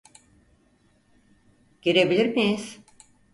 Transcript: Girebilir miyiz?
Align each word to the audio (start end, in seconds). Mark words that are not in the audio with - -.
Girebilir 1.81 2.35
miyiz? 2.35 2.79